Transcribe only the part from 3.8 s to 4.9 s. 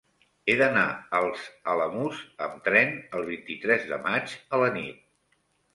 de maig a la